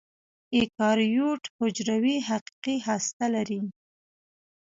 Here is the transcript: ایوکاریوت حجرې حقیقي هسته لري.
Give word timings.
ایوکاریوت 0.55 1.43
حجرې 1.57 2.15
حقیقي 2.29 2.75
هسته 2.87 3.25
لري. 3.35 3.59